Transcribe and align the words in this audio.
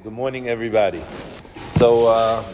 Good 0.00 0.12
morning, 0.12 0.48
everybody. 0.48 1.02
So 1.70 2.06
uh, 2.06 2.44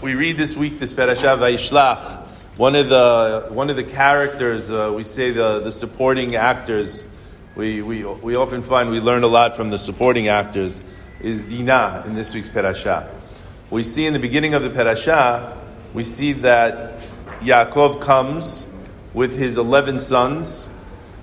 we 0.00 0.14
read 0.14 0.38
this 0.38 0.56
week 0.56 0.78
this 0.78 0.94
Parashah 0.94 1.36
Vayishlach. 1.36 2.26
One 2.56 2.74
of 2.74 2.88
the 2.88 3.48
one 3.50 3.68
of 3.68 3.76
the 3.76 3.84
characters 3.84 4.70
uh, 4.70 4.90
we 4.96 5.02
say 5.02 5.30
the 5.30 5.60
the 5.60 5.70
supporting 5.70 6.36
actors. 6.36 7.04
We, 7.54 7.82
we 7.82 8.04
we 8.04 8.34
often 8.34 8.62
find 8.62 8.88
we 8.88 8.98
learn 8.98 9.24
a 9.24 9.26
lot 9.26 9.56
from 9.56 9.68
the 9.68 9.76
supporting 9.76 10.28
actors. 10.28 10.80
Is 11.20 11.44
Dinah 11.44 12.04
in 12.06 12.14
this 12.14 12.32
week's 12.32 12.48
Parashah? 12.48 13.12
We 13.68 13.82
see 13.82 14.06
in 14.06 14.14
the 14.14 14.18
beginning 14.18 14.54
of 14.54 14.62
the 14.62 14.70
Parashah, 14.70 15.54
we 15.92 16.02
see 16.02 16.32
that 16.32 16.98
Yaakov 17.40 18.00
comes 18.00 18.66
with 19.12 19.36
his 19.36 19.58
eleven 19.58 20.00
sons 20.00 20.66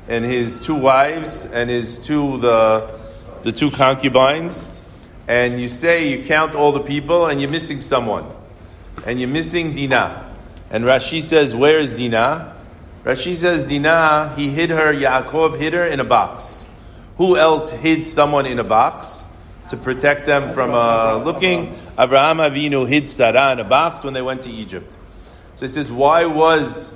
and 0.08 0.24
his 0.24 0.62
two 0.62 0.76
wives 0.76 1.46
and 1.46 1.68
his 1.68 1.98
two 1.98 2.38
the 2.38 3.00
the 3.42 3.52
two 3.52 3.72
concubines 3.72 4.70
and 5.28 5.60
you 5.60 5.68
say 5.68 6.10
you 6.10 6.24
count 6.24 6.56
all 6.56 6.72
the 6.72 6.80
people 6.80 7.26
and 7.26 7.42
you're 7.42 7.50
missing 7.50 7.82
someone. 7.82 8.26
And 9.06 9.20
you're 9.20 9.30
missing 9.30 9.74
Dinah. 9.74 10.34
And 10.70 10.86
Rashi 10.86 11.22
says, 11.22 11.54
Where 11.54 11.80
is 11.80 11.94
Dinah? 11.94 12.56
Rashi 13.04 13.36
says, 13.36 13.64
Dinah, 13.64 14.34
he 14.36 14.50
hid 14.50 14.70
her, 14.70 14.94
Yaakov 14.94 15.60
hid 15.60 15.74
her 15.74 15.86
in 15.86 16.00
a 16.00 16.04
box. 16.04 16.66
Who 17.18 17.36
else 17.38 17.72
hid 17.72 18.06
someone 18.06 18.46
in 18.46 18.60
a 18.60 18.64
box 18.64 19.28
to 19.70 19.78
protect 19.78 20.26
them 20.26 20.54
from 20.54 20.74
uh, 20.74 21.18
looking? 21.18 21.78
Abraham 22.00 22.38
Avinu 22.38 22.88
hid 22.88 23.08
Sarah 23.08 23.52
in 23.52 23.60
a 23.60 23.64
box 23.64 24.04
when 24.04 24.14
they 24.14 24.22
went 24.22 24.44
to 24.44 24.50
Egypt. 24.50 24.98
So 25.56 25.66
he 25.66 25.72
says, 25.72 25.92
Why 25.92 26.26
was, 26.26 26.94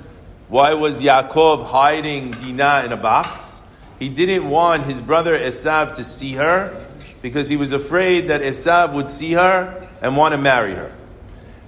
why 0.48 0.74
was 0.74 1.02
Yaakov 1.02 1.66
hiding 1.66 2.30
Dinah 2.30 2.84
in 2.86 2.92
a 2.92 2.96
box? 2.96 3.60
He 3.98 4.08
didn't 4.08 4.48
want 4.48 4.84
his 4.84 5.00
brother 5.00 5.38
Esav 5.38 5.92
to 5.96 6.04
see 6.04 6.32
her 6.34 6.86
because 7.22 7.48
he 7.48 7.56
was 7.56 7.72
afraid 7.72 8.28
that 8.28 8.42
Esav 8.42 8.92
would 8.92 9.08
see 9.08 9.32
her 9.32 9.88
and 10.02 10.16
want 10.16 10.32
to 10.32 10.38
marry 10.38 10.74
her. 10.74 10.92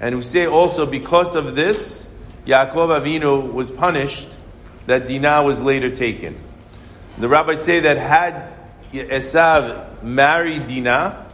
And 0.01 0.17
we 0.17 0.23
say 0.23 0.47
also 0.47 0.85
because 0.85 1.37
of 1.37 1.55
this, 1.55 2.09
Yaakov 2.47 3.01
Avinu 3.01 3.53
was 3.53 3.71
punished 3.71 4.29
that 4.87 5.07
Dinah 5.07 5.45
was 5.45 5.63
later 5.63 5.89
taken. 5.89 6.39
The 7.19 7.29
rabbis 7.29 7.63
say 7.63 7.81
that 7.81 7.97
had 7.97 8.53
Esav 8.93 10.03
married 10.03 10.67
Dinah, 10.67 11.25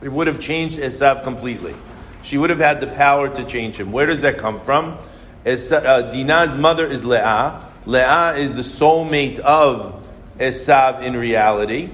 it 0.00 0.08
would 0.10 0.28
have 0.28 0.40
changed 0.40 0.78
Esav 0.78 1.24
completely. 1.24 1.74
She 2.22 2.38
would 2.38 2.50
have 2.50 2.60
had 2.60 2.80
the 2.80 2.86
power 2.86 3.28
to 3.28 3.44
change 3.44 3.78
him. 3.78 3.90
Where 3.90 4.06
does 4.06 4.20
that 4.22 4.38
come 4.38 4.60
from? 4.60 4.96
Esav, 5.44 5.84
uh, 5.84 6.02
Dinah's 6.12 6.56
mother 6.56 6.86
is 6.86 7.04
Leah. 7.04 7.66
Leah 7.84 8.36
is 8.36 8.54
the 8.54 8.62
soulmate 8.62 9.40
of 9.40 10.04
Esav 10.38 11.02
in 11.02 11.16
reality. 11.16 11.90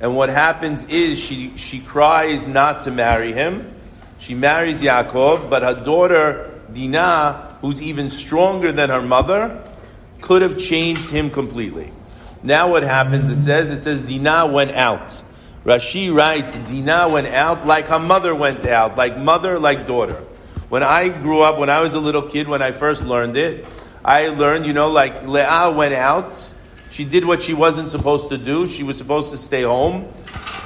And 0.00 0.16
what 0.16 0.30
happens 0.30 0.84
is 0.86 1.18
she, 1.18 1.56
she 1.56 1.80
cries 1.80 2.46
not 2.46 2.82
to 2.82 2.90
marry 2.90 3.32
him. 3.32 3.76
She 4.18 4.34
marries 4.34 4.82
Yaakov, 4.82 5.50
but 5.50 5.62
her 5.62 5.84
daughter 5.84 6.60
Dinah, 6.72 7.58
who's 7.60 7.82
even 7.82 8.08
stronger 8.08 8.72
than 8.72 8.90
her 8.90 9.02
mother, 9.02 9.62
could 10.20 10.42
have 10.42 10.58
changed 10.58 11.10
him 11.10 11.30
completely. 11.30 11.92
Now 12.42 12.70
what 12.70 12.82
happens? 12.82 13.30
It 13.30 13.42
says, 13.42 13.70
it 13.70 13.82
says 13.82 14.02
Dinah 14.02 14.46
went 14.46 14.70
out. 14.72 15.22
Rashi 15.64 16.14
writes, 16.14 16.56
Dinah 16.56 17.08
went 17.10 17.26
out 17.26 17.66
like 17.66 17.88
her 17.88 17.98
mother 17.98 18.34
went 18.34 18.64
out, 18.64 18.96
like 18.96 19.18
mother, 19.18 19.58
like 19.58 19.86
daughter. 19.86 20.22
When 20.70 20.82
I 20.82 21.08
grew 21.08 21.42
up, 21.42 21.58
when 21.58 21.68
I 21.68 21.80
was 21.80 21.94
a 21.94 22.00
little 22.00 22.22
kid, 22.22 22.48
when 22.48 22.62
I 22.62 22.72
first 22.72 23.04
learned 23.04 23.36
it, 23.36 23.66
I 24.02 24.28
learned, 24.28 24.64
you 24.64 24.72
know, 24.72 24.88
like 24.88 25.26
Leah 25.26 25.70
went 25.70 25.92
out 25.92 26.54
she 26.90 27.04
did 27.04 27.24
what 27.24 27.40
she 27.40 27.54
wasn't 27.54 27.88
supposed 27.90 28.28
to 28.30 28.38
do. 28.38 28.66
She 28.66 28.82
was 28.82 28.98
supposed 28.98 29.30
to 29.30 29.38
stay 29.38 29.62
home. 29.62 30.12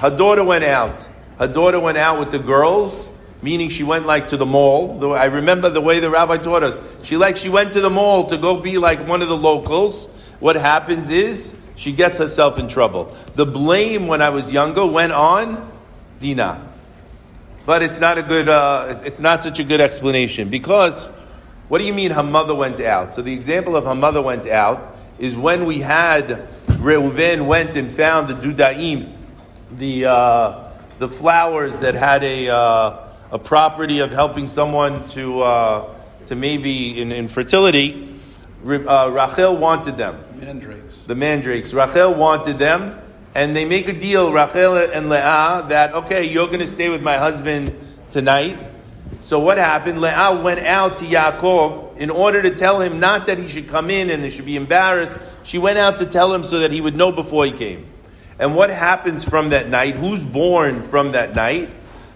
Her 0.00 0.10
daughter 0.10 0.42
went 0.42 0.64
out. 0.64 1.08
Her 1.38 1.46
daughter 1.46 1.78
went 1.78 1.98
out 1.98 2.18
with 2.18 2.30
the 2.30 2.38
girls, 2.38 3.10
meaning 3.42 3.68
she 3.68 3.84
went 3.84 4.06
like 4.06 4.28
to 4.28 4.36
the 4.36 4.46
mall. 4.46 5.14
I 5.14 5.26
remember 5.26 5.68
the 5.68 5.80
way 5.80 6.00
the 6.00 6.10
rabbi 6.10 6.38
taught 6.38 6.62
us. 6.62 6.80
She 7.02 7.16
like 7.16 7.36
she 7.36 7.50
went 7.50 7.72
to 7.72 7.80
the 7.80 7.90
mall 7.90 8.26
to 8.26 8.38
go 8.38 8.58
be 8.60 8.78
like 8.78 9.06
one 9.06 9.20
of 9.20 9.28
the 9.28 9.36
locals. 9.36 10.06
What 10.40 10.56
happens 10.56 11.10
is 11.10 11.54
she 11.76 11.92
gets 11.92 12.18
herself 12.18 12.58
in 12.58 12.68
trouble. 12.68 13.14
The 13.34 13.46
blame 13.46 14.06
when 14.06 14.22
I 14.22 14.30
was 14.30 14.52
younger 14.52 14.86
went 14.86 15.12
on 15.12 15.70
Dina. 16.20 16.70
But 17.66 17.82
it's 17.82 18.00
not 18.00 18.18
a 18.18 18.22
good, 18.22 18.48
uh, 18.48 19.00
it's 19.04 19.20
not 19.20 19.42
such 19.42 19.58
a 19.58 19.64
good 19.64 19.80
explanation 19.80 20.50
because 20.50 21.08
what 21.68 21.78
do 21.78 21.84
you 21.84 21.94
mean 21.94 22.10
her 22.10 22.22
mother 22.22 22.54
went 22.54 22.80
out? 22.80 23.14
So 23.14 23.22
the 23.22 23.32
example 23.32 23.74
of 23.74 23.86
her 23.86 23.94
mother 23.94 24.20
went 24.20 24.46
out 24.46 24.96
is 25.18 25.36
when 25.36 25.64
we 25.64 25.80
had 25.80 26.48
Reuven 26.66 27.46
went 27.46 27.76
and 27.76 27.90
found 27.90 28.28
the 28.28 28.34
dudaim, 28.34 29.16
the 29.70 30.06
uh, 30.06 30.72
the 30.98 31.08
flowers 31.08 31.78
that 31.80 31.94
had 31.94 32.24
a 32.24 32.48
uh, 32.48 33.08
a 33.30 33.38
property 33.38 34.00
of 34.00 34.10
helping 34.10 34.46
someone 34.46 35.06
to 35.08 35.42
uh, 35.42 35.94
to 36.26 36.34
maybe 36.34 37.00
in 37.00 37.12
infertility. 37.12 38.10
Uh, 38.66 39.10
Rachel 39.12 39.56
wanted 39.56 39.96
them. 39.98 40.24
Mandrakes. 40.40 41.06
The 41.06 41.14
mandrakes. 41.14 41.74
Rachel 41.74 42.14
wanted 42.14 42.58
them, 42.58 42.98
and 43.34 43.54
they 43.54 43.66
make 43.66 43.88
a 43.88 43.92
deal, 43.92 44.32
Rachel 44.32 44.76
and 44.76 45.10
Leah, 45.10 45.66
that 45.68 45.94
okay, 45.94 46.24
you're 46.24 46.46
going 46.46 46.60
to 46.60 46.66
stay 46.66 46.88
with 46.88 47.02
my 47.02 47.18
husband 47.18 47.74
tonight. 48.10 48.73
So 49.20 49.38
what 49.38 49.58
happened? 49.58 50.00
Leah 50.00 50.40
went 50.42 50.60
out 50.60 50.98
to 50.98 51.06
Yaakov 51.06 51.96
in 51.96 52.10
order 52.10 52.42
to 52.42 52.50
tell 52.50 52.80
him 52.80 53.00
not 53.00 53.26
that 53.26 53.38
he 53.38 53.48
should 53.48 53.68
come 53.68 53.90
in 53.90 54.10
and 54.10 54.22
he 54.22 54.30
should 54.30 54.44
be 54.44 54.56
embarrassed, 54.56 55.18
she 55.44 55.58
went 55.58 55.78
out 55.78 55.98
to 55.98 56.06
tell 56.06 56.32
him 56.32 56.44
so 56.44 56.58
that 56.60 56.70
he 56.70 56.80
would 56.80 56.96
know 56.96 57.12
before 57.12 57.46
he 57.46 57.52
came. 57.52 57.86
And 58.38 58.56
what 58.56 58.70
happens 58.70 59.24
from 59.24 59.50
that 59.50 59.68
night? 59.68 59.96
Who's 59.96 60.24
born 60.24 60.82
from 60.82 61.12
that 61.12 61.34
night? 61.34 61.70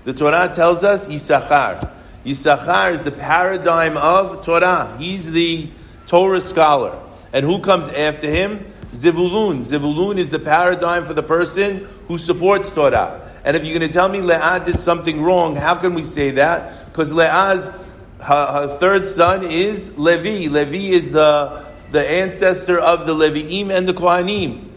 The 0.04 0.12
Torah 0.12 0.50
tells 0.52 0.84
us 0.84 1.08
Yisachar. 1.08 1.92
Yisachar 2.24 2.92
is 2.92 3.04
the 3.04 3.12
paradigm 3.12 3.96
of 3.96 4.44
Torah. 4.44 4.96
He's 4.98 5.30
the 5.30 5.68
Torah 6.06 6.40
scholar. 6.40 6.98
And 7.32 7.44
who 7.44 7.60
comes 7.60 7.88
after 7.88 8.28
him? 8.28 8.64
Zevulun. 8.92 9.60
Zivulun 9.60 10.18
is 10.18 10.30
the 10.30 10.38
paradigm 10.38 11.04
for 11.04 11.14
the 11.14 11.22
person 11.22 11.88
who 12.08 12.18
supports 12.18 12.70
Torah. 12.70 13.40
And 13.44 13.56
if 13.56 13.64
you're 13.64 13.78
going 13.78 13.88
to 13.88 13.92
tell 13.92 14.08
me 14.08 14.20
Leah 14.20 14.62
did 14.64 14.80
something 14.80 15.22
wrong, 15.22 15.56
how 15.56 15.74
can 15.74 15.94
we 15.94 16.02
say 16.02 16.32
that? 16.32 16.86
Because 16.86 17.12
Leah's 17.12 17.70
her, 18.20 18.46
her 18.46 18.68
third 18.78 19.06
son 19.06 19.44
is 19.44 19.96
Levi. 19.96 20.48
Levi 20.48 20.94
is 20.94 21.12
the, 21.12 21.64
the 21.92 22.08
ancestor 22.08 22.78
of 22.78 23.06
the 23.06 23.14
Leviim 23.14 23.70
and 23.70 23.88
the 23.88 23.94
Kohanim. 23.94 24.70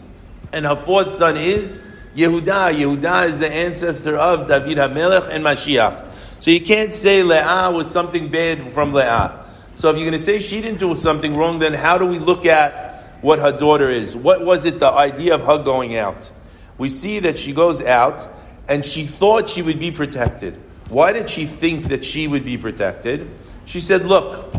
And 0.52 0.64
her 0.64 0.76
fourth 0.76 1.10
son 1.10 1.36
is 1.36 1.80
Yehuda. 2.14 2.76
Yehuda 2.76 3.28
is 3.28 3.38
the 3.38 3.50
ancestor 3.50 4.16
of 4.16 4.46
David 4.46 4.78
HaMelech 4.78 5.28
and 5.28 5.44
Mashiach. 5.44 6.10
So 6.40 6.50
you 6.50 6.60
can't 6.60 6.94
say 6.94 7.22
Leah 7.22 7.70
was 7.72 7.90
something 7.90 8.28
bad 8.28 8.72
from 8.72 8.92
Leah. 8.92 9.44
So 9.74 9.90
if 9.90 9.96
you're 9.96 10.04
going 10.04 10.18
to 10.18 10.24
say 10.24 10.38
she 10.38 10.60
didn't 10.60 10.78
do 10.78 10.94
something 10.94 11.34
wrong, 11.34 11.58
then 11.58 11.72
how 11.72 11.98
do 11.98 12.06
we 12.06 12.18
look 12.18 12.46
at 12.46 12.91
what 13.22 13.38
her 13.38 13.52
daughter 13.52 13.88
is? 13.88 14.14
What 14.14 14.44
was 14.44 14.66
it, 14.66 14.78
the 14.78 14.90
idea 14.90 15.34
of 15.34 15.44
her 15.44 15.62
going 15.62 15.96
out? 15.96 16.30
We 16.76 16.88
see 16.88 17.20
that 17.20 17.38
she 17.38 17.52
goes 17.52 17.80
out 17.80 18.28
and 18.68 18.84
she 18.84 19.06
thought 19.06 19.48
she 19.48 19.62
would 19.62 19.78
be 19.78 19.90
protected. 19.90 20.58
Why 20.88 21.12
did 21.12 21.30
she 21.30 21.46
think 21.46 21.86
that 21.86 22.04
she 22.04 22.28
would 22.28 22.44
be 22.44 22.58
protected? 22.58 23.30
She 23.64 23.80
said, 23.80 24.04
Look, 24.04 24.54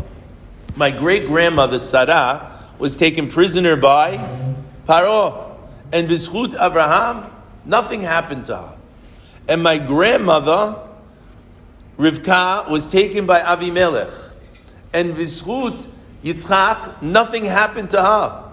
my 0.74 0.90
great 0.90 1.26
grandmother 1.26 1.78
Sarah 1.78 2.58
was 2.78 2.96
taken 2.96 3.28
prisoner 3.28 3.76
by 3.76 4.16
Paro, 4.88 5.56
and 5.92 6.08
Bizchut 6.08 6.60
Abraham, 6.60 7.30
nothing 7.64 8.00
happened 8.02 8.46
to 8.46 8.56
her. 8.56 8.76
And 9.46 9.62
my 9.62 9.78
grandmother, 9.78 10.76
Rivka, 11.98 12.68
was 12.68 12.90
taken 12.90 13.26
by 13.26 13.40
Avimelech, 13.40 14.12
and 14.92 15.14
Bizchut 15.14 15.86
Yitzchak, 16.24 17.02
nothing 17.02 17.44
happened 17.44 17.90
to 17.90 18.02
her. 18.02 18.43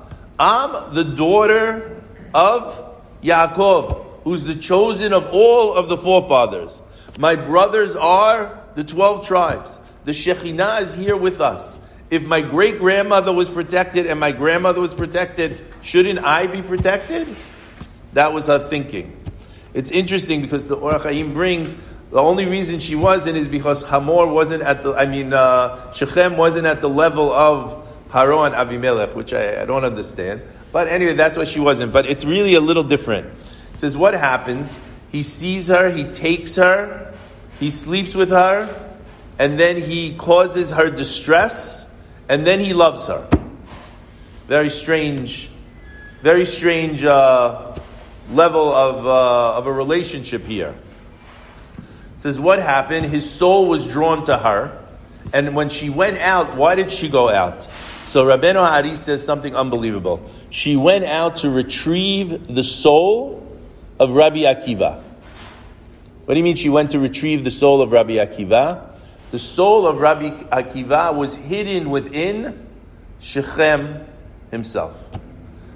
I'm 0.42 0.96
the 0.96 1.04
daughter 1.04 2.02
of 2.34 2.98
Yaakov, 3.22 4.24
who's 4.24 4.44
the 4.44 4.56
chosen 4.56 5.14
of 5.14 5.28
all 5.32 5.76
of 5.76 5.88
the 5.88 5.96
forefathers. 5.96 6.82
My 7.20 7.36
brothers 7.36 7.96
are 7.96 8.60
the 8.74 8.84
12 8.84 9.28
tribes. 9.28 9.80
The 10.04 10.14
Shekhinah 10.14 10.82
is 10.82 10.96
here 10.96 11.16
with 11.16 11.42
us. 11.42 11.78
If 12.10 12.24
my 12.24 12.42
great 12.42 12.80
grandmother 12.80 13.32
was 13.32 13.52
protected 13.52 14.08
and 14.08 14.20
my 14.20 14.32
grandmother 14.32 14.82
was 14.82 14.96
protected, 14.96 15.64
shouldn't 15.84 16.18
I 16.24 16.48
be 16.48 16.64
protected? 16.64 17.36
That 18.14 18.34
was 18.34 18.48
her 18.48 18.58
thinking. 18.58 19.16
It's 19.76 19.92
interesting 19.92 20.42
because 20.42 20.68
the 20.68 20.76
Or 20.76 20.94
HaChaim 20.94 21.34
brings 21.34 21.76
the 22.10 22.20
only 22.20 22.48
reason 22.48 22.80
she 22.80 22.96
wasn't 22.96 23.38
is 23.38 23.48
because 23.48 23.88
Hamor 23.88 24.26
wasn't 24.26 24.64
at 24.64 24.82
the, 24.82 24.96
I 24.96 25.06
mean, 25.06 25.34
uh, 25.34 25.92
Shechem 25.92 26.36
wasn't 26.36 26.66
at 26.66 26.82
the 26.82 26.90
level 26.90 27.32
of 27.32 27.91
Paro 28.12 28.46
and 28.46 28.54
Avimelech, 28.54 29.16
which 29.16 29.34
I, 29.34 29.62
I 29.62 29.66
don't 29.66 29.86
understand. 29.86 30.42
But 30.74 30.90
anyway, 30.90 31.14
that's 31.14 31.38
why 31.38 31.46
she 31.46 31.62
wasn't. 31.62 31.94
But 31.94 32.06
it's 32.06 32.26
really 32.26 32.56
a 32.56 32.60
little 32.60 32.84
different. 32.84 33.28
It 33.74 33.80
says, 33.80 33.96
what 33.96 34.14
happens? 34.14 34.78
He 35.12 35.24
sees 35.24 35.70
her, 35.70 35.90
he 35.90 36.04
takes 36.04 36.58
her, 36.58 37.14
he 37.60 37.70
sleeps 37.70 38.14
with 38.14 38.30
her, 38.30 38.94
and 39.40 39.58
then 39.58 39.78
he 39.78 40.16
causes 40.16 40.72
her 40.72 40.90
distress, 40.90 41.88
and 42.28 42.46
then 42.46 42.60
he 42.60 42.74
loves 42.74 43.08
her. 43.08 43.28
Very 44.48 44.70
strange, 44.70 45.50
very 46.22 46.46
strange 46.46 47.06
uh, 47.06 47.78
level 48.30 48.74
of, 48.74 49.06
uh, 49.06 49.58
of 49.58 49.68
a 49.68 49.72
relationship 49.72 50.44
here. 50.44 50.76
says 52.18 52.40
what 52.40 52.60
happened? 52.60 53.06
His 53.06 53.30
soul 53.30 53.68
was 53.68 53.88
drawn 53.88 54.24
to 54.26 54.38
her, 54.38 54.78
and 55.34 55.56
when 55.56 55.70
she 55.70 55.90
went 55.90 56.18
out, 56.18 56.56
why 56.56 56.76
did 56.76 56.92
she 56.92 57.10
go 57.10 57.30
out? 57.30 57.68
So 58.06 58.26
Rabbeinu 58.26 58.56
HaAri 58.56 58.98
says 58.98 59.24
something 59.24 59.56
unbelievable. 59.56 60.30
She 60.50 60.76
went 60.76 61.06
out 61.06 61.38
to 61.38 61.50
retrieve 61.50 62.54
the 62.54 62.64
soul 62.64 63.48
of 64.00 64.12
Rabbi 64.12 64.40
Akiva. 64.40 65.02
What 66.26 66.34
do 66.34 66.38
you 66.38 66.44
mean 66.44 66.56
she 66.56 66.70
went 66.70 66.92
to 66.92 67.00
retrieve 67.00 67.44
the 67.44 67.52
soul 67.52 67.82
of 67.82 67.92
Rabbi 67.92 68.14
Akiva? 68.14 68.98
The 69.32 69.40
soul 69.40 69.88
of 69.88 70.02
Rabbi 70.02 70.30
Akiva 70.30 71.16
was 71.16 71.36
hidden 71.36 71.90
within 71.90 72.68
Shechem 73.22 74.06
himself. 74.50 74.98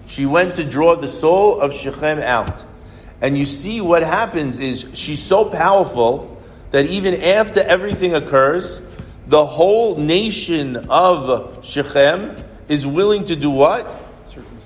She 0.06 0.26
went 0.26 0.56
to 0.56 0.66
draw 0.66 0.96
the 0.96 1.08
soul 1.08 1.60
of 1.60 1.74
Shechem 1.74 2.20
out. 2.20 2.66
And 3.22 3.38
you 3.38 3.46
see 3.46 3.80
what 3.80 4.04
happens 4.04 4.60
is 4.60 4.86
she's 4.94 5.24
so 5.24 5.46
powerful 5.46 6.42
that 6.72 6.86
even 6.88 7.24
after 7.24 7.62
everything 7.62 8.14
occurs, 8.14 8.82
the 9.28 9.46
whole 9.46 9.98
nation 9.98 10.78
of 10.90 11.66
Shechem 11.66 12.38
is 12.68 12.86
willing 12.86 13.26
to 13.26 13.36
do 13.36 13.50
what? 13.50 13.88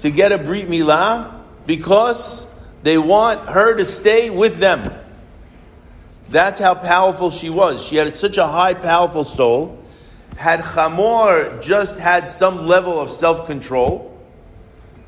To 0.02 0.12
get 0.12 0.32
a 0.32 0.38
Brit 0.38 0.70
Milah 0.70 1.42
because 1.66 2.48
they 2.84 2.98
want 2.98 3.50
her 3.50 3.76
to 3.76 3.86
stay 3.86 4.30
with 4.30 4.58
them. 4.58 4.94
That's 6.30 6.60
how 6.60 6.76
powerful 6.76 7.32
she 7.32 7.50
was. 7.50 7.84
She 7.84 7.96
had 7.96 8.14
such 8.16 8.38
a 8.38 8.48
high, 8.48 8.74
powerful 8.74 9.24
soul. 9.24 9.78
Had 10.36 10.62
Chamor 10.62 11.62
just 11.62 11.98
had 11.98 12.30
some 12.30 12.68
level 12.68 13.00
of 13.00 13.12
self 13.12 13.46
control, 13.46 14.18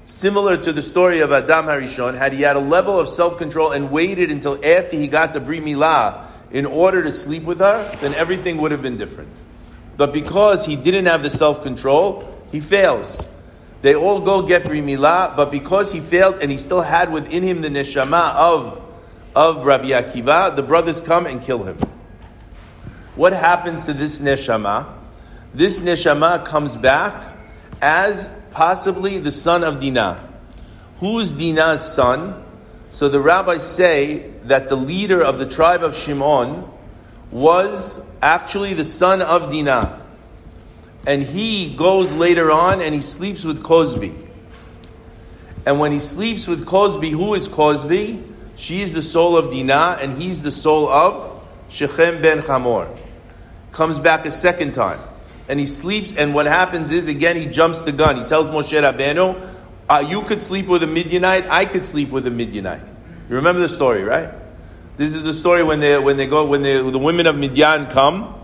similar 0.04 0.57
to 0.57 0.74
the 0.74 0.81
story 0.81 1.21
of 1.21 1.31
Adam 1.31 1.68
Harishon, 1.68 2.18
had 2.18 2.33
he 2.33 2.42
had 2.42 2.56
a 2.56 2.62
level 2.62 3.00
of 3.00 3.07
self 3.07 3.38
control 3.38 3.71
and 3.71 3.92
waited 3.92 4.31
until 4.31 4.56
after 4.65 4.97
he 4.97 5.07
got 5.07 5.31
the 5.31 5.39
Bri 5.39 5.59
Milah 5.59 6.25
in 6.53 6.65
order 6.65 7.03
to 7.03 7.12
sleep 7.12 7.44
with 7.44 7.59
her, 7.59 7.89
then 8.01 8.13
everything 8.13 8.57
would 8.57 8.71
have 8.71 8.81
been 8.81 8.98
different. 8.98 9.42
But 9.98 10.12
because 10.13 10.65
he 10.65 10.75
didn't 10.75 11.06
have 11.06 11.24
the 11.24 11.30
self 11.30 11.63
control, 11.63 12.27
he 12.51 12.59
fails. 12.59 13.27
They 13.81 13.95
all 13.95 14.21
go 14.21 14.44
get 14.44 14.63
Bri 14.63 14.81
Milah, 14.81 15.36
but 15.36 15.50
because 15.50 15.92
he 15.92 16.00
failed 16.00 16.39
and 16.42 16.51
he 16.51 16.57
still 16.57 16.81
had 16.81 17.12
within 17.12 17.44
him 17.44 17.62
the 17.62 17.69
neshama 17.69 18.36
of 18.36 18.81
of 19.36 19.65
Rabbi 19.65 19.89
Akiva, 19.89 20.56
the 20.56 20.63
brothers 20.63 21.00
come 21.00 21.25
and 21.25 21.42
kill 21.42 21.63
him. 21.63 21.80
What 23.15 23.33
happens 23.33 23.86
to 23.86 23.94
this 23.94 24.19
neshama? 24.19 24.94
This 25.54 25.80
neshama 25.80 26.45
comes 26.45 26.77
back 26.77 27.38
as 27.81 28.30
possibly 28.51 29.19
the 29.19 29.31
son 29.31 29.63
of 29.63 29.80
Dinah. 29.80 30.30
Who's 31.00 31.31
Dinah's 31.31 31.81
son? 31.81 32.44
So 32.92 33.08
the 33.08 33.22
rabbis 33.22 33.64
say 33.64 34.30
that 34.44 34.68
the 34.68 34.76
leader 34.76 35.22
of 35.24 35.40
the 35.40 35.46
tribe 35.46 35.82
of 35.82 35.96
Shimon 35.96 36.70
was 37.32 38.02
actually 38.22 38.74
the 38.74 38.84
son 38.84 39.22
of 39.22 39.50
Dinah. 39.50 40.06
And 41.08 41.24
he 41.24 41.74
goes 41.76 42.12
later 42.12 42.52
on 42.52 42.82
and 42.82 42.94
he 42.94 43.00
sleeps 43.00 43.46
with 43.46 43.64
Cozbi. 43.64 44.28
And 45.66 45.80
when 45.80 45.94
he 45.94 46.00
sleeps 46.00 46.48
with 46.48 46.66
Cozbi, 46.66 47.12
who 47.12 47.34
is 47.34 47.48
Cozbi? 47.48 48.28
She 48.58 48.82
is 48.82 48.92
the 48.92 49.02
soul 49.02 49.38
of 49.38 49.52
Dinah, 49.52 50.00
and 50.02 50.22
he's 50.22 50.44
the 50.44 50.52
soul 50.52 50.90
of 50.90 51.42
Shechem 51.70 52.22
ben 52.22 52.42
Chamor. 52.42 52.96
Comes 53.72 54.00
back 54.00 54.26
a 54.26 54.32
second 54.32 54.74
time, 54.74 55.00
and 55.48 55.60
he 55.60 55.66
sleeps. 55.66 56.14
And 56.16 56.34
what 56.34 56.46
happens 56.46 56.92
is, 56.92 57.08
again, 57.08 57.38
he 57.38 57.46
jumps 57.46 57.84
the 57.84 57.94
gun. 57.94 58.18
He 58.18 58.26
tells 58.26 58.50
Moshe 58.50 58.80
Rabbeinu, 58.80 59.61
uh, 59.98 60.00
"You 60.08 60.22
could 60.24 60.42
sleep 60.42 60.68
with 60.68 60.84
a 60.84 60.88
Midianite. 60.88 61.48
I 61.50 61.66
could 61.66 61.86
sleep 61.86 62.10
with 62.10 62.28
a 62.28 62.32
Midianite." 62.32 62.82
You 63.30 63.36
remember 63.36 63.62
the 63.62 63.70
story, 63.70 64.04
right? 64.04 64.30
This 64.98 65.14
is 65.14 65.24
the 65.24 65.34
story 65.34 65.64
when 65.64 65.80
they 65.80 65.98
when 65.98 66.18
they 66.18 66.28
go 66.28 66.46
when 66.46 66.62
they, 66.62 66.76
the 66.78 66.98
women 67.00 67.28
of 67.28 67.36
Midian 67.36 67.88
come, 67.88 68.36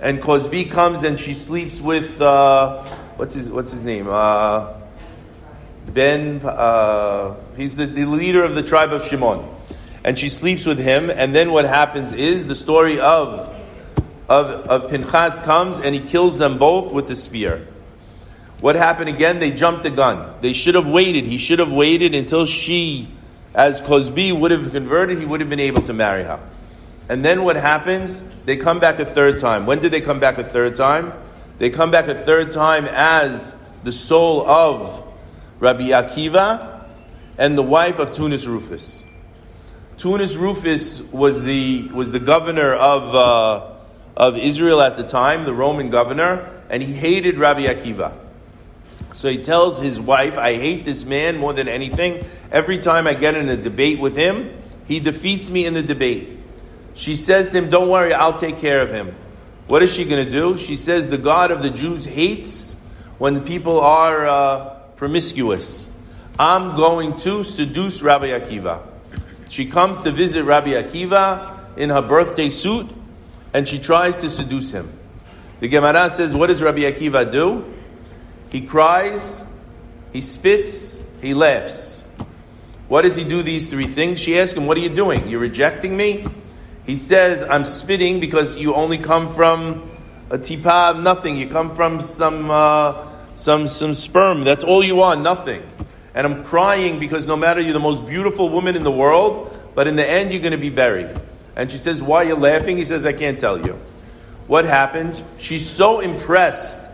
and 0.00 0.20
Cozbi 0.20 0.70
comes 0.70 1.02
and 1.02 1.18
she 1.18 1.34
sleeps 1.34 1.80
with 1.80 2.20
uh, 2.20 2.82
what's 3.16 3.34
his 3.34 3.52
what's 3.52 3.72
his 3.72 3.84
name? 3.84 4.08
Uh, 4.08 4.74
Ben, 5.86 6.40
uh, 6.44 7.36
he's 7.56 7.76
the, 7.76 7.86
the 7.86 8.04
leader 8.04 8.44
of 8.44 8.54
the 8.54 8.62
tribe 8.62 8.92
of 8.92 9.04
Shimon. 9.04 9.44
And 10.04 10.18
she 10.18 10.28
sleeps 10.28 10.64
with 10.64 10.78
him, 10.78 11.10
and 11.10 11.34
then 11.34 11.52
what 11.52 11.66
happens 11.66 12.12
is 12.12 12.46
the 12.46 12.54
story 12.54 13.00
of, 13.00 13.54
of, 14.28 14.46
of 14.46 14.90
Pinchas 14.90 15.38
comes 15.40 15.78
and 15.78 15.94
he 15.94 16.00
kills 16.00 16.38
them 16.38 16.58
both 16.58 16.92
with 16.92 17.06
the 17.06 17.14
spear. 17.14 17.66
What 18.60 18.76
happened 18.76 19.08
again? 19.08 19.38
They 19.38 19.50
jumped 19.50 19.82
the 19.84 19.90
gun. 19.90 20.34
They 20.40 20.52
should 20.52 20.74
have 20.74 20.86
waited. 20.86 21.26
He 21.26 21.38
should 21.38 21.58
have 21.58 21.72
waited 21.72 22.14
until 22.14 22.44
she, 22.44 23.08
as 23.54 23.80
Cozbi 23.80 24.38
would 24.38 24.50
have 24.50 24.70
converted, 24.70 25.18
he 25.18 25.24
would 25.24 25.40
have 25.40 25.48
been 25.48 25.60
able 25.60 25.82
to 25.82 25.92
marry 25.92 26.24
her. 26.24 26.40
And 27.08 27.24
then 27.24 27.42
what 27.42 27.56
happens? 27.56 28.20
They 28.44 28.56
come 28.56 28.78
back 28.78 28.98
a 28.98 29.06
third 29.06 29.38
time. 29.40 29.66
When 29.66 29.80
did 29.80 29.92
they 29.92 30.00
come 30.00 30.20
back 30.20 30.38
a 30.38 30.44
third 30.44 30.76
time? 30.76 31.12
They 31.58 31.70
come 31.70 31.90
back 31.90 32.08
a 32.08 32.14
third 32.14 32.52
time 32.52 32.86
as 32.86 33.54
the 33.82 33.92
soul 33.92 34.48
of 34.48 35.04
Rabbi 35.58 35.88
Akiva, 35.88 36.84
and 37.36 37.56
the 37.56 37.62
wife 37.62 37.98
of 37.98 38.12
Turnus 38.12 38.46
Rufus. 38.46 39.04
Turnus 39.98 40.36
Rufus 40.36 41.00
was 41.02 41.42
the, 41.42 41.88
was 41.88 42.12
the 42.12 42.18
governor 42.18 42.72
of, 42.72 43.14
uh, 43.14 43.72
of 44.16 44.38
Israel 44.38 44.80
at 44.80 44.96
the 44.96 45.02
time, 45.02 45.44
the 45.44 45.52
Roman 45.52 45.90
governor, 45.90 46.50
and 46.70 46.82
he 46.82 46.92
hated 46.92 47.38
Rabbi 47.38 47.64
Akiva. 47.64 48.12
So 49.12 49.28
he 49.28 49.38
tells 49.38 49.80
his 49.80 50.00
wife, 50.00 50.38
I 50.38 50.54
hate 50.54 50.84
this 50.84 51.04
man 51.04 51.38
more 51.38 51.52
than 51.52 51.68
anything. 51.68 52.24
Every 52.50 52.78
time 52.78 53.06
I 53.06 53.14
get 53.14 53.34
in 53.34 53.48
a 53.48 53.56
debate 53.56 54.00
with 54.00 54.16
him, 54.16 54.56
he 54.86 55.00
defeats 55.00 55.50
me 55.50 55.66
in 55.66 55.74
the 55.74 55.82
debate. 55.82 56.38
She 56.94 57.14
says 57.14 57.50
to 57.50 57.58
him, 57.58 57.70
Don't 57.70 57.88
worry, 57.88 58.12
I'll 58.12 58.38
take 58.38 58.58
care 58.58 58.80
of 58.80 58.90
him. 58.90 59.14
What 59.68 59.82
is 59.82 59.94
she 59.94 60.04
going 60.04 60.24
to 60.24 60.30
do? 60.30 60.56
She 60.56 60.76
says, 60.76 61.08
The 61.08 61.18
God 61.18 61.50
of 61.50 61.62
the 61.62 61.70
Jews 61.70 62.04
hates 62.04 62.74
when 63.18 63.44
people 63.44 63.80
are. 63.80 64.26
Uh, 64.26 64.76
promiscuous. 65.00 65.88
I'm 66.38 66.76
going 66.76 67.16
to 67.20 67.42
seduce 67.42 68.02
Rabbi 68.02 68.38
Akiva. 68.38 68.86
She 69.48 69.64
comes 69.64 70.02
to 70.02 70.10
visit 70.10 70.44
Rabbi 70.44 70.72
Akiva 70.72 71.78
in 71.78 71.88
her 71.88 72.02
birthday 72.02 72.50
suit 72.50 72.86
and 73.54 73.66
she 73.66 73.78
tries 73.78 74.20
to 74.20 74.28
seduce 74.28 74.72
him. 74.72 74.92
The 75.60 75.68
Gemara 75.68 76.10
says, 76.10 76.36
What 76.36 76.48
does 76.48 76.60
Rabbi 76.60 76.80
Akiva 76.80 77.32
do? 77.32 77.64
He 78.50 78.60
cries, 78.62 79.42
he 80.12 80.20
spits, 80.20 81.00
he 81.20 81.34
laughs. 81.34 82.04
What 82.88 83.02
does 83.02 83.16
he 83.16 83.24
do 83.24 83.42
these 83.42 83.70
three 83.70 83.86
things? 83.86 84.20
She 84.20 84.38
asks 84.38 84.56
him, 84.56 84.66
What 84.66 84.76
are 84.76 84.80
you 84.80 84.88
doing? 84.88 85.28
You're 85.28 85.40
rejecting 85.40 85.96
me? 85.96 86.26
He 86.86 86.96
says, 86.96 87.42
I'm 87.42 87.64
spitting 87.64 88.20
because 88.20 88.56
you 88.56 88.74
only 88.74 88.98
come 88.98 89.32
from 89.32 89.88
a 90.28 90.38
tipa 90.38 90.90
of 90.90 91.02
nothing. 91.02 91.36
You 91.36 91.48
come 91.48 91.74
from 91.74 92.00
some. 92.00 92.50
Uh, 92.50 93.06
some, 93.40 93.68
some 93.68 93.94
sperm. 93.94 94.44
That's 94.44 94.64
all 94.64 94.84
you 94.84 95.00
are, 95.02 95.16
nothing. 95.16 95.62
And 96.14 96.26
I'm 96.26 96.44
crying 96.44 96.98
because 96.98 97.26
no 97.26 97.36
matter 97.36 97.60
you're 97.60 97.72
the 97.72 97.80
most 97.80 98.04
beautiful 98.04 98.50
woman 98.50 98.76
in 98.76 98.82
the 98.82 98.90
world, 98.90 99.56
but 99.74 99.86
in 99.86 99.96
the 99.96 100.06
end 100.08 100.32
you're 100.32 100.42
going 100.42 100.52
to 100.52 100.58
be 100.58 100.70
buried. 100.70 101.18
And 101.56 101.70
she 101.70 101.78
says, 101.78 102.02
Why 102.02 102.24
are 102.24 102.28
you 102.28 102.34
laughing? 102.34 102.76
He 102.76 102.84
says, 102.84 103.06
I 103.06 103.12
can't 103.12 103.40
tell 103.40 103.64
you. 103.64 103.80
What 104.46 104.64
happens? 104.64 105.22
She's 105.38 105.68
so 105.68 106.00
impressed 106.00 106.89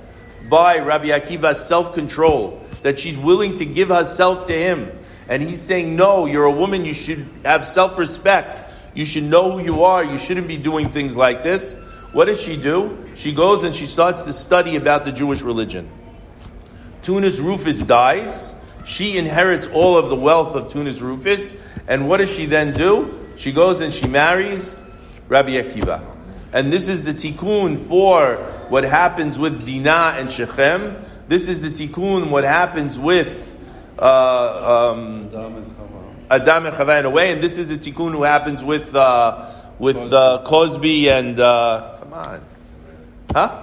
by 0.49 0.79
Rabbi 0.79 1.09
Akiva's 1.09 1.65
self 1.65 1.93
control 1.95 2.63
that 2.83 2.99
she's 2.99 3.19
willing 3.19 3.55
to 3.57 3.65
give 3.65 3.89
herself 3.89 4.47
to 4.47 4.53
him. 4.53 4.91
And 5.29 5.43
he's 5.43 5.61
saying, 5.61 5.97
No, 5.97 6.27
you're 6.27 6.45
a 6.45 6.51
woman, 6.51 6.85
you 6.85 6.95
should 6.95 7.27
have 7.45 7.67
self 7.67 7.99
respect. 7.99 8.63
You 8.95 9.05
should 9.05 9.25
know 9.25 9.53
who 9.53 9.65
you 9.65 9.85
are. 9.85 10.03
You 10.03 10.19
shouldn't 10.19 10.49
be 10.49 10.57
doing 10.57 10.89
things 10.89 11.17
like 11.17 11.43
this. 11.43 11.75
What 12.13 12.27
does 12.27 12.41
she 12.41 12.57
do? 12.57 13.11
She 13.15 13.35
goes 13.35 13.65
and 13.65 13.75
she 13.75 13.87
starts 13.87 14.23
to 14.23 14.33
study 14.33 14.77
about 14.77 15.05
the 15.05 15.13
Jewish 15.13 15.43
religion. 15.43 15.91
Turnus 17.03 17.41
Rufus 17.41 17.81
dies. 17.81 18.55
She 18.87 19.19
inherits 19.19 19.67
all 19.67 19.99
of 19.99 20.09
the 20.09 20.17
wealth 20.17 20.55
of 20.55 20.73
Turnus 20.73 21.03
Rufus. 21.03 21.55
And 21.87 22.09
what 22.09 22.19
does 22.19 22.35
she 22.35 22.47
then 22.47 22.73
do? 22.73 23.29
She 23.37 23.53
goes 23.53 23.81
and 23.81 23.93
she 23.93 24.07
marries 24.07 24.75
Rabbi 25.29 25.51
Akiva. 25.51 26.16
And 26.53 26.73
this 26.73 26.89
is 26.89 27.03
the 27.03 27.13
tikkun 27.13 27.79
for 27.79 28.37
what 28.69 28.85
happens 28.85 29.39
with 29.39 29.67
Dinah 29.67 30.17
and 30.19 30.31
Shechem. 30.31 30.97
This 31.29 31.49
is 31.49 31.61
the 31.61 31.71
tikkun 31.71 32.31
what 32.31 32.45
happens 32.45 32.99
with 32.99 33.57
uh, 33.99 34.93
um, 34.93 35.27
Adam 36.31 36.67
and 36.67 36.75
Chava 36.75 37.01
in 37.01 37.05
a 37.07 37.11
way. 37.11 37.33
And 37.33 37.43
this 37.43 37.59
is 37.59 37.69
the 37.69 37.79
tikkun 37.79 38.13
who 38.13 38.23
happens 38.23 38.63
with 38.63 38.95
uh, 38.95 39.51
with 39.79 39.97
uh, 39.97 40.43
Cozbi 40.47 41.09
and 41.09 41.39
uh, 41.39 41.99
come 42.01 42.13
on, 42.13 42.41
huh? 43.33 43.63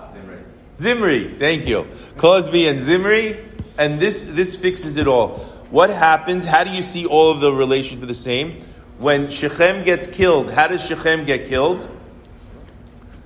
Zimri. 0.77 1.37
Thank 1.39 1.67
you. 1.67 1.87
Cozbi 2.17 2.69
and 2.69 2.81
Zimri, 2.81 3.43
and 3.77 3.99
this 3.99 4.23
this 4.23 4.55
fixes 4.55 4.97
it 4.97 5.07
all. 5.07 5.39
What 5.69 5.89
happens? 5.89 6.45
How 6.45 6.63
do 6.63 6.69
you 6.69 6.81
see 6.81 7.05
all 7.05 7.31
of 7.31 7.39
the 7.39 7.51
relations 7.51 8.05
the 8.05 8.13
same? 8.13 8.61
When 8.99 9.29
Shechem 9.29 9.83
gets 9.83 10.07
killed, 10.07 10.51
how 10.51 10.67
does 10.67 10.85
Shechem 10.85 11.25
get 11.25 11.47
killed? 11.47 11.89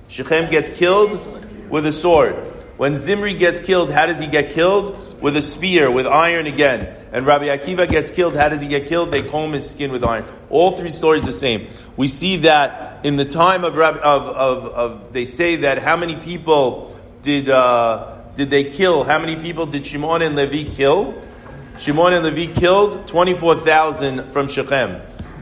Shechem 0.08 0.50
gets 0.50 0.70
killed 0.70 1.20
with 1.70 1.86
a 1.86 1.92
sword. 1.92 2.34
When 2.78 2.96
Zimri 2.96 3.34
gets 3.34 3.58
killed, 3.58 3.92
how 3.92 4.06
does 4.06 4.20
he 4.20 4.26
get 4.26 4.50
killed? 4.50 5.20
With 5.20 5.36
a 5.36 5.42
spear, 5.42 5.90
with 5.90 6.06
iron 6.06 6.46
again. 6.46 6.94
And 7.12 7.26
Rabbi 7.26 7.46
Akiva 7.46 7.88
gets 7.88 8.10
killed, 8.10 8.36
how 8.36 8.48
does 8.48 8.60
he 8.60 8.68
get 8.68 8.86
killed? 8.86 9.10
They 9.10 9.22
comb 9.22 9.52
his 9.52 9.68
skin 9.68 9.90
with 9.90 10.04
iron. 10.04 10.24
All 10.48 10.70
three 10.70 10.90
stories 10.90 11.24
the 11.24 11.32
same. 11.32 11.68
We 11.96 12.06
see 12.06 12.36
that 12.38 13.04
in 13.04 13.16
the 13.16 13.24
time 13.24 13.64
of, 13.64 13.76
Rabbi, 13.76 13.98
of, 13.98 14.22
of, 14.28 14.64
of 14.66 15.12
they 15.12 15.24
say 15.24 15.56
that 15.56 15.78
how 15.78 15.96
many 15.96 16.16
people 16.16 16.96
did, 17.22 17.48
uh, 17.48 18.18
did 18.36 18.50
they 18.50 18.64
kill? 18.64 19.02
How 19.02 19.18
many 19.18 19.36
people 19.36 19.66
did 19.66 19.84
Shimon 19.84 20.22
and 20.22 20.36
Levi 20.36 20.70
kill? 20.70 21.20
Shimon 21.78 22.12
and 22.12 22.24
Levi 22.24 22.52
killed 22.52 23.08
24,000 23.08 24.32
from 24.32 24.46
Shechem. 24.46 25.00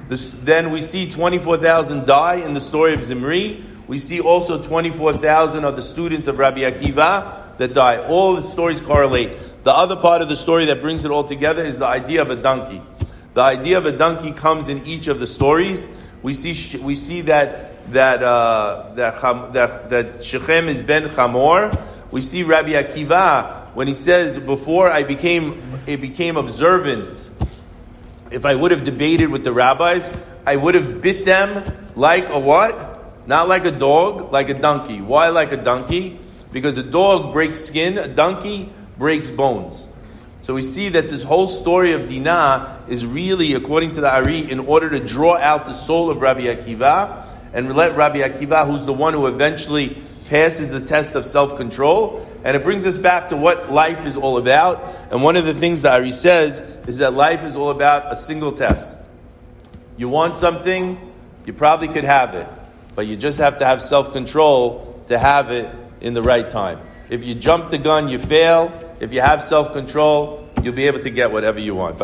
This, 0.09 0.31
then 0.31 0.71
we 0.71 0.81
see 0.81 1.11
24,000 1.11 2.07
die 2.07 2.37
in 2.37 2.55
the 2.55 2.61
story 2.61 2.95
of 2.95 3.05
Zimri. 3.05 3.63
We 3.89 3.99
see 3.99 4.21
also 4.21 4.63
24,000 4.63 5.65
of 5.65 5.77
the 5.77 5.83
students 5.83 6.27
of 6.27 6.39
Rabbi 6.39 6.61
Akiva 6.61 7.57
that 7.59 7.73
die. 7.73 7.99
All 8.07 8.35
the 8.35 8.43
stories 8.43 8.81
correlate. 8.81 9.39
The 9.65 9.73
other 9.73 9.97
part 9.97 10.23
of 10.23 10.29
the 10.29 10.37
story 10.37 10.67
that 10.67 10.81
brings 10.81 11.05
it 11.05 11.11
all 11.11 11.25
together 11.25 11.63
is 11.63 11.79
the 11.79 11.87
idea 11.87 12.23
of 12.23 12.31
a 12.31 12.37
donkey. 12.37 12.83
The 13.35 13.43
idea 13.43 13.79
of 13.79 13.87
a 13.87 13.93
donkey 13.93 14.33
comes 14.33 14.69
in 14.69 14.85
each 14.87 15.09
of 15.09 15.21
the 15.21 15.27
stories. 15.27 15.89
We 16.23 16.33
see, 16.33 16.79
we 16.79 16.95
see 16.95 17.21
that, 17.23 17.93
that, 17.93 18.23
uh, 18.23 18.93
that, 18.95 19.53
that, 19.53 19.89
that 19.91 20.25
Shechem 20.25 20.69
is 20.69 20.83
Ben 20.83 21.09
Chamor. 21.11 21.81
We 22.11 22.21
see 22.21 22.43
Rabbi 22.43 22.71
Akiva 22.71 23.67
when 23.77 23.89
he 23.89 23.93
says, 23.93 24.39
before 24.39 24.91
I 24.91 25.03
became, 25.03 25.63
it 25.87 26.01
became 26.01 26.39
observant, 26.39 27.29
if 28.31 28.47
I 28.47 28.55
would 28.55 28.71
have 28.71 28.85
debated 28.85 29.29
with 29.29 29.45
the 29.45 29.53
rabbis, 29.53 30.11
I 30.47 30.57
would 30.57 30.75
have 30.75 31.03
bit 31.03 31.27
them 31.27 31.91
like 31.95 32.31
a 32.31 32.39
what? 32.39 32.86
Not 33.27 33.49
like 33.49 33.65
a 33.65 33.73
dog, 33.73 34.33
like 34.33 34.49
a 34.49 34.55
donkey. 34.55 35.01
Why 35.01 35.29
like 35.29 35.53
a 35.53 35.57
donkey? 35.57 36.19
Because 36.53 36.79
a 36.79 36.83
dog 36.83 37.33
breaks 37.33 37.61
skin, 37.61 37.99
a 37.99 38.09
donkey 38.09 38.73
breaks 38.99 39.31
bones. 39.31 39.89
So 40.43 40.55
we 40.55 40.63
see 40.63 40.91
that 40.91 41.11
this 41.11 41.25
whole 41.25 41.49
story 41.49 41.93
of 41.93 42.09
Dinah 42.09 42.85
is 42.89 43.05
really, 43.05 43.55
according 43.55 43.91
to 43.93 44.01
the 44.01 44.09
Ari, 44.09 44.49
in 44.49 44.61
order 44.61 44.89
to 44.91 45.01
draw 45.01 45.37
out 45.37 45.67
the 45.67 45.73
soul 45.73 46.09
of 46.09 46.23
Rabbi 46.23 46.43
Akiva 46.43 47.27
and 47.53 47.75
let 47.75 47.97
Rabbi 47.97 48.19
Akiva, 48.19 48.65
who's 48.65 48.87
the 48.87 48.93
one 48.93 49.13
who 49.13 49.27
eventually 49.27 50.01
passes 50.27 50.71
the 50.71 50.81
test 50.81 51.17
of 51.17 51.25
self 51.25 51.57
control. 51.57 52.25
And 52.45 52.57
it 52.57 52.63
brings 52.63 52.87
us 52.87 52.97
back 52.97 53.29
to 53.29 53.37
what 53.37 53.73
life 53.73 54.07
is 54.07 54.17
all 54.17 54.39
about. 54.39 54.95
And 55.11 55.25
one 55.25 55.35
of 55.35 55.45
the 55.45 55.55
things 55.55 55.83
the 55.83 55.91
Ari 55.91 56.13
says 56.13 56.61
is 56.87 56.99
that 56.99 57.15
life 57.15 57.43
is 57.43 57.57
all 57.57 57.71
about 57.71 58.13
a 58.13 58.17
single 58.17 58.53
test. 58.53 58.99
You 59.97 60.09
want 60.09 60.37
something, 60.37 61.13
you 61.45 61.53
probably 61.53 61.89
could 61.89 62.05
have 62.05 62.35
it 62.35 62.49
but 62.97 63.07
you 63.07 63.17
just 63.17 63.39
have 63.39 63.59
to 63.59 63.65
have 63.65 63.83
self 63.83 64.13
control 64.13 65.01
to 65.07 65.19
have 65.19 65.53
it 65.53 65.73
in 66.01 66.15
the 66.15 66.23
right 66.23 66.49
time. 66.51 66.81
If 67.11 67.23
you 67.23 67.37
jump 67.37 67.71
the 67.71 67.79
gun, 67.79 68.09
you 68.09 68.19
fail. 68.19 68.73
If 68.99 69.13
you 69.13 69.21
have 69.21 69.45
self 69.45 69.73
control, 69.73 70.49
you'll 70.63 70.75
be 70.75 70.89
able 70.89 71.01
to 71.01 71.11
get 71.11 71.31
whatever 71.31 71.61
you 71.61 71.75
want. 71.77 71.99